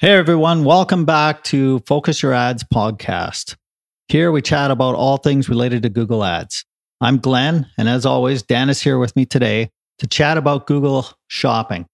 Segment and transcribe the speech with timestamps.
[0.00, 3.56] Hey everyone, welcome back to Focus Your Ads podcast.
[4.06, 6.64] Here we chat about all things related to Google Ads.
[7.00, 11.08] I'm Glenn, and as always, Dan is here with me today to chat about Google
[11.26, 11.84] Shopping.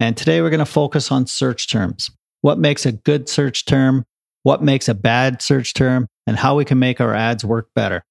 [0.00, 2.10] And today we're going to focus on search terms.
[2.40, 4.06] What makes a good search term,
[4.44, 8.02] what makes a bad search term, and how we can make our ads work better.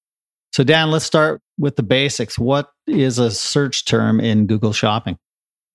[0.52, 2.38] So, Dan, let's start with the basics.
[2.38, 5.18] What is a search term in Google Shopping?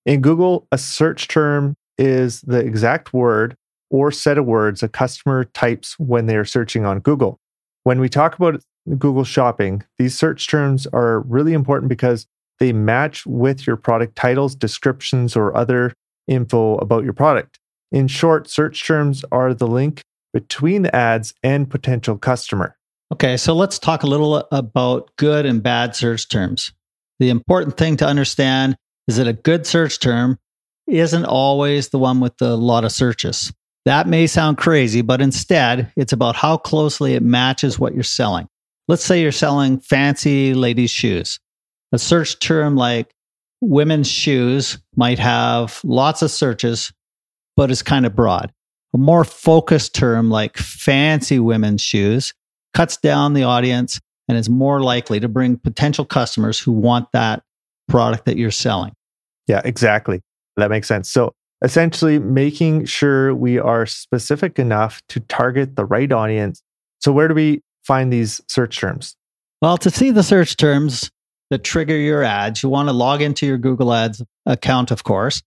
[0.06, 3.56] In Google, a search term is the exact word
[3.90, 7.38] or set of words a customer types when they are searching on Google.
[7.84, 8.62] When we talk about
[8.98, 12.26] Google Shopping, these search terms are really important because
[12.58, 15.94] they match with your product titles, descriptions, or other
[16.26, 17.58] info about your product.
[17.90, 22.76] In short, search terms are the link between the ads and potential customer.
[23.12, 26.72] Okay, so let's talk a little about good and bad search terms.
[27.18, 30.38] The important thing to understand is that a good search term
[30.88, 33.52] isn't always the one with a lot of searches.
[33.84, 38.48] That may sound crazy, but instead, it's about how closely it matches what you're selling.
[38.86, 41.38] Let's say you're selling fancy ladies' shoes.
[41.92, 43.14] A search term like
[43.60, 46.92] women's shoes might have lots of searches,
[47.56, 48.52] but it's kind of broad.
[48.94, 52.34] A more focused term like fancy women's shoes
[52.74, 57.42] cuts down the audience and is more likely to bring potential customers who want that
[57.88, 58.92] product that you're selling.
[59.46, 60.20] Yeah, exactly.
[60.58, 61.08] That makes sense.
[61.08, 66.62] So essentially making sure we are specific enough to target the right audience.
[67.00, 69.16] So where do we find these search terms?
[69.62, 71.10] Well, to see the search terms
[71.50, 75.42] that trigger your ads, you want to log into your Google Ads account, of course,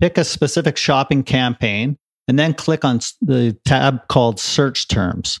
[0.00, 1.96] pick a specific shopping campaign,
[2.28, 5.40] and then click on the tab called Search Terms.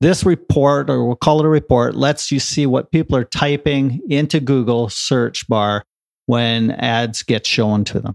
[0.00, 4.00] This report, or we'll call it a report, lets you see what people are typing
[4.10, 5.84] into Google search bar
[6.26, 8.14] when ads get shown to them.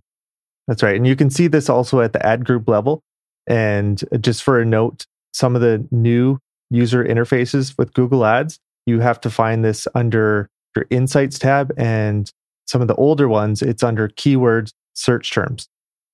[0.70, 0.96] That's right.
[0.96, 3.02] And you can see this also at the ad group level.
[3.48, 6.38] And just for a note, some of the new
[6.70, 11.74] user interfaces with Google Ads, you have to find this under your Insights tab.
[11.76, 12.32] And
[12.68, 15.68] some of the older ones, it's under keyword search terms.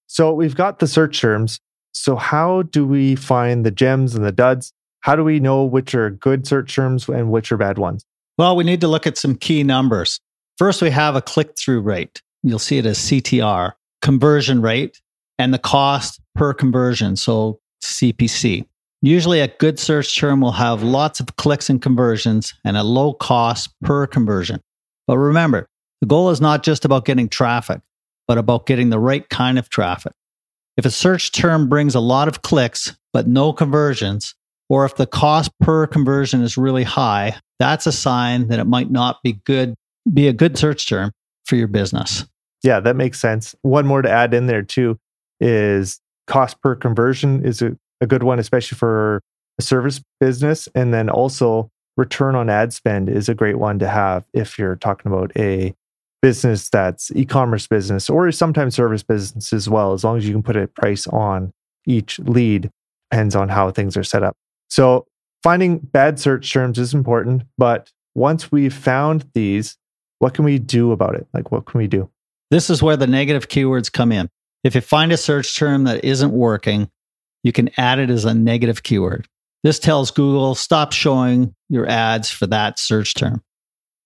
[0.07, 1.59] So we've got the search terms.
[1.91, 4.71] So, how do we find the gems and the duds?
[5.01, 8.05] How do we know which are good search terms and which are bad ones?
[8.37, 10.19] Well, we need to look at some key numbers.
[10.57, 12.21] First, we have a click through rate.
[12.43, 13.73] You'll see it as CTR
[14.05, 15.01] conversion rate
[15.39, 18.63] and the cost per conversion, so CPC.
[19.01, 23.13] Usually, a good search term will have lots of clicks and conversions and a low
[23.13, 24.61] cost per conversion.
[25.07, 25.67] But remember,
[26.01, 27.81] the goal is not just about getting traffic,
[28.27, 30.13] but about getting the right kind of traffic.
[30.77, 34.35] If a search term brings a lot of clicks but no conversions,
[34.69, 38.91] or if the cost per conversion is really high, that's a sign that it might
[38.91, 39.73] not be good
[40.13, 41.11] be a good search term
[41.45, 42.25] for your business.
[42.65, 43.55] Yeah, that makes sense.
[43.61, 44.97] One more to add in there too
[45.39, 49.21] is cost per conversion is a, a good one, especially for
[49.59, 50.67] a service business.
[50.73, 54.77] And then also return on ad spend is a great one to have if you're
[54.77, 55.75] talking about a
[56.23, 60.41] business that's e-commerce business or sometimes service business as well, as long as you can
[60.41, 61.53] put a price on
[61.85, 62.71] each lead,
[63.11, 64.35] depends on how things are set up.
[64.71, 65.05] So
[65.43, 69.77] finding bad search terms is important, but once we've found these,
[70.17, 71.27] what can we do about it?
[71.31, 72.09] Like what can we do?
[72.51, 74.29] This is where the negative keywords come in.
[74.63, 76.89] If you find a search term that isn't working,
[77.43, 79.27] you can add it as a negative keyword.
[79.63, 83.43] This tells Google stop showing your ads for that search term.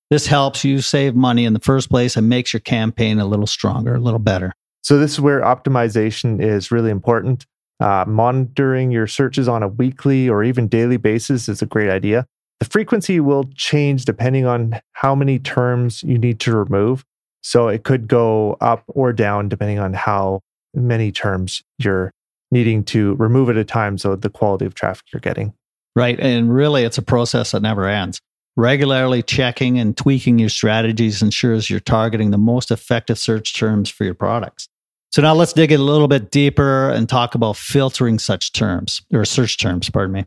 [0.10, 3.46] This helps you save money in the first place and makes your campaign a little
[3.46, 4.54] stronger, a little better.
[4.82, 7.46] So, this is where optimization is really important.
[7.80, 12.26] Uh, monitoring your searches on a weekly or even daily basis is a great idea.
[12.60, 17.06] The frequency will change depending on how many terms you need to remove.
[17.42, 20.42] So it could go up or down depending on how
[20.74, 22.12] many terms you're
[22.52, 23.98] needing to remove at a time.
[23.98, 25.54] So the quality of traffic you're getting.
[25.96, 26.20] Right.
[26.20, 28.20] And really, it's a process that never ends.
[28.56, 34.04] Regularly checking and tweaking your strategies ensures you're targeting the most effective search terms for
[34.04, 34.68] your products.
[35.12, 39.26] So now let's dig a little bit deeper and talk about filtering such terms or
[39.26, 40.26] search terms, pardon me.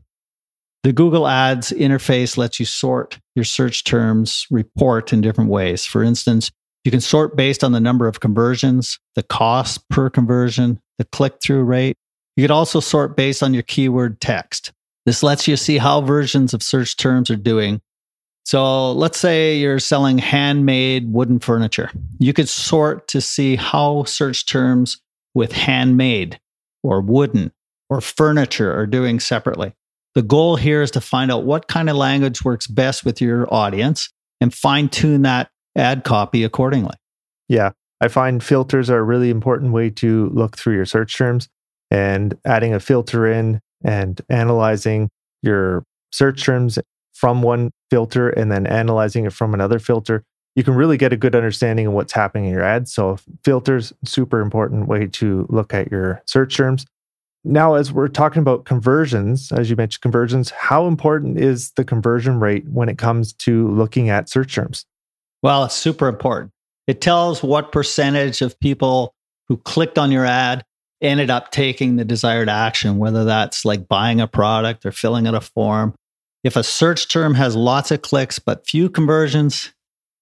[0.83, 5.85] The Google Ads interface lets you sort your search terms report in different ways.
[5.85, 6.51] For instance,
[6.85, 11.35] you can sort based on the number of conversions, the cost per conversion, the click
[11.43, 11.97] through rate.
[12.37, 14.73] You could also sort based on your keyword text.
[15.07, 17.81] This lets you see how versions of search terms are doing.
[18.45, 21.91] So let's say you're selling handmade wooden furniture.
[22.19, 25.01] You could sort to see how search terms
[25.35, 26.41] with handmade
[26.83, 27.53] or wooden
[27.89, 29.75] or furniture are doing separately.
[30.15, 33.53] The goal here is to find out what kind of language works best with your
[33.53, 36.95] audience and fine tune that ad copy accordingly.
[37.49, 37.71] Yeah.
[38.01, 41.49] I find filters are a really important way to look through your search terms.
[41.93, 45.11] and adding a filter in and analyzing
[45.43, 46.79] your search terms
[47.13, 50.25] from one filter and then analyzing it from another filter,
[50.57, 52.95] you can really get a good understanding of what's happening in your ads.
[52.95, 56.87] So filters, super important way to look at your search terms.
[57.45, 62.41] Now, as we're talking about conversions, as you mentioned, conversions, how important is the conversion
[62.41, 64.87] rate when it comes to looking at search terms?
[65.43, 66.53] Well, it's super important.
[66.87, 69.15] It tells what percentage of people
[69.49, 70.65] who clicked on your ad
[71.01, 75.35] ended up taking the desired action, whether that's like buying a product or filling out
[75.35, 75.95] a form.
[76.45, 79.73] If a search term has lots of clicks but few conversions,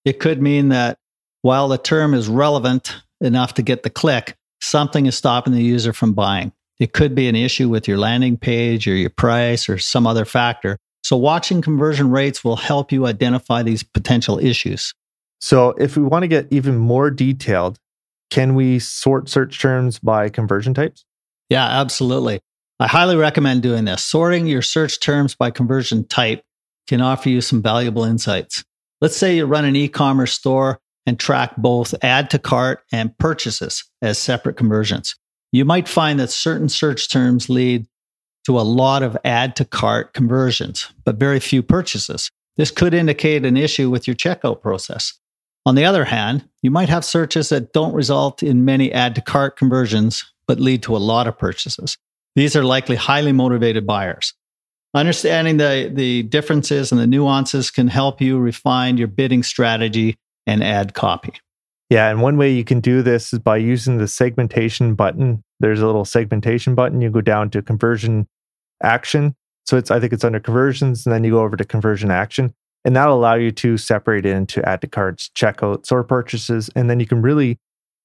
[0.05, 0.99] it could mean that
[1.43, 5.93] while the term is relevant enough to get the click, something is stopping the user
[5.93, 6.53] from buying.
[6.79, 10.25] It could be an issue with your landing page or your price or some other
[10.25, 10.79] factor.
[11.03, 14.95] So, watching conversion rates will help you identify these potential issues.
[15.41, 17.79] So, if we want to get even more detailed,
[18.31, 21.05] can we sort search terms by conversion types?
[21.49, 22.41] Yeah, absolutely.
[22.79, 24.05] I highly recommend doing this.
[24.05, 26.43] Sorting your search terms by conversion type
[26.89, 28.65] can offer you some valuable insights.
[29.01, 33.17] Let's say you run an e commerce store and track both add to cart and
[33.19, 35.17] purchases as separate conversions.
[35.53, 37.87] You might find that certain search terms lead
[38.47, 42.31] to a lot of add to cart conversions, but very few purchases.
[42.57, 45.19] This could indicate an issue with your checkout process.
[45.67, 49.21] On the other hand, you might have searches that don't result in many add to
[49.21, 51.99] cart conversions, but lead to a lot of purchases.
[52.35, 54.35] These are likely highly motivated buyers.
[54.95, 60.17] Understanding the, the differences and the nuances can help you refine your bidding strategy
[60.47, 61.35] and ad copy.
[61.91, 65.45] Yeah, and one way you can do this is by using the segmentation button.
[65.59, 67.01] There's a little segmentation button.
[67.01, 68.29] You go down to conversion
[68.83, 69.35] action.
[69.67, 72.55] So it's I think it's under conversions, and then you go over to conversion action.
[72.85, 76.71] And that'll allow you to separate it into add to carts, checkouts, or purchases.
[76.75, 77.59] And then you can really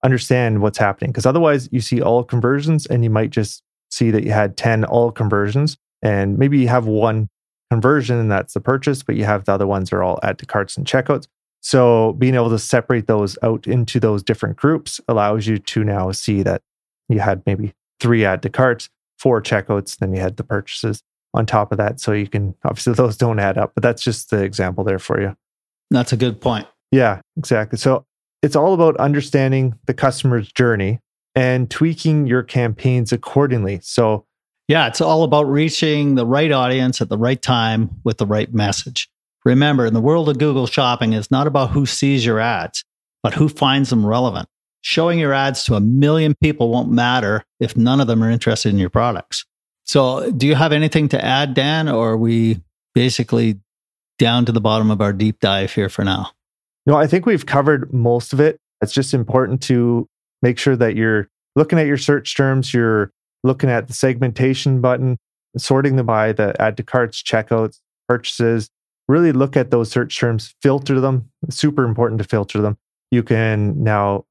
[0.03, 1.11] understand what's happening.
[1.11, 4.85] Because otherwise, you see all conversions and you might just see that you had 10
[4.85, 5.77] all conversions.
[6.01, 7.29] And maybe you have one
[7.71, 10.45] conversion and that's the purchase, but you have the other ones are all add to
[10.45, 11.27] carts and checkouts.
[11.61, 16.11] So being able to separate those out into those different groups allows you to now
[16.11, 16.61] see that
[17.09, 21.01] you had maybe three add to carts, four checkouts, then you had the purchases
[21.35, 21.99] on top of that.
[21.99, 25.21] So you can obviously those don't add up, but that's just the example there for
[25.21, 25.35] you.
[25.91, 26.67] That's a good point.
[26.91, 27.77] Yeah, exactly.
[27.77, 28.05] So
[28.41, 30.99] it's all about understanding the customer's journey
[31.35, 33.79] and tweaking your campaigns accordingly.
[33.83, 34.25] So
[34.67, 38.51] yeah, it's all about reaching the right audience at the right time with the right
[38.53, 39.09] message.
[39.43, 42.83] Remember, in the world of Google shopping, it's not about who sees your ads,
[43.21, 44.49] but who finds them relevant.
[44.81, 48.69] Showing your ads to a million people won't matter if none of them are interested
[48.69, 49.45] in your products.
[49.85, 52.61] So, do you have anything to add, Dan, or are we
[52.95, 53.59] basically
[54.17, 56.31] down to the bottom of our deep dive here for now?
[56.85, 58.59] No, I think we've covered most of it.
[58.81, 60.07] It's just important to
[60.41, 63.11] make sure that you're looking at your search terms, you're
[63.43, 65.17] looking at the segmentation button,
[65.57, 68.69] sorting them by the add to carts, checkouts, purchases.
[69.07, 71.29] Really look at those search terms, filter them.
[71.49, 72.77] super important to filter them.
[73.11, 74.25] You can now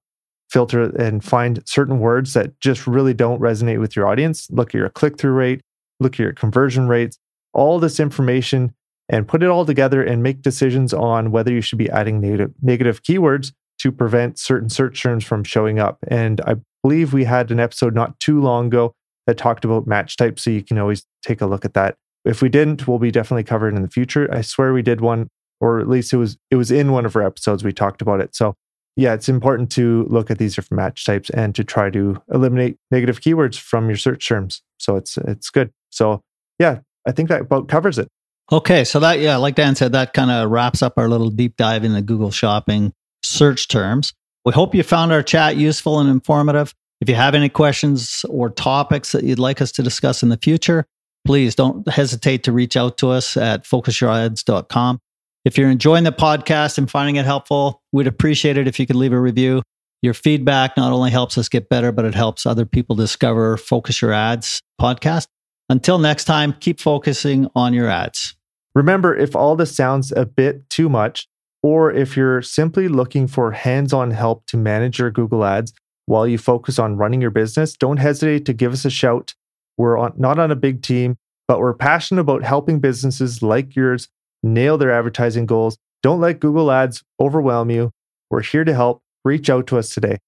[0.54, 4.48] filter and find certain words that just really don't resonate with your audience.
[4.50, 5.60] Look at your click through rate,
[5.98, 7.18] look at your conversion rates,
[7.52, 8.72] all this information,
[9.08, 12.52] and put it all together and make decisions on whether you should be adding negative,
[12.62, 15.98] negative keywords to prevent certain search terms from showing up.
[16.06, 16.54] And I
[16.84, 18.94] believe we had an episode not too long ago
[19.26, 20.44] that talked about match types.
[20.44, 21.96] So you can always take a look at that.
[22.24, 24.32] If we didn't, we'll be definitely covered in the future.
[24.32, 25.28] I swear we did one,
[25.60, 28.20] or at least it was it was in one of our episodes we talked about
[28.20, 28.36] it.
[28.36, 28.54] So
[28.96, 32.76] yeah, it's important to look at these different match types and to try to eliminate
[32.90, 34.62] negative keywords from your search terms.
[34.78, 35.72] So it's it's good.
[35.90, 36.22] So
[36.58, 38.08] yeah, I think that about covers it.
[38.52, 41.56] Okay, so that yeah, like Dan said, that kind of wraps up our little deep
[41.56, 44.12] dive into Google Shopping search terms.
[44.44, 46.74] We hope you found our chat useful and informative.
[47.00, 50.36] If you have any questions or topics that you'd like us to discuss in the
[50.36, 50.86] future,
[51.26, 55.00] please don't hesitate to reach out to us at focusyourads.com.
[55.44, 58.96] If you're enjoying the podcast and finding it helpful, we'd appreciate it if you could
[58.96, 59.62] leave a review.
[60.00, 64.00] Your feedback not only helps us get better, but it helps other people discover Focus
[64.00, 65.26] Your Ads podcast.
[65.68, 68.34] Until next time, keep focusing on your ads.
[68.74, 71.26] Remember, if all this sounds a bit too much,
[71.62, 75.74] or if you're simply looking for hands on help to manage your Google Ads
[76.06, 79.34] while you focus on running your business, don't hesitate to give us a shout.
[79.76, 84.08] We're on, not on a big team, but we're passionate about helping businesses like yours
[84.44, 85.76] nail their advertising goals.
[86.02, 87.90] Don't let Google Ads overwhelm you.
[88.30, 89.02] We're here to help.
[89.24, 90.18] Reach out to us today.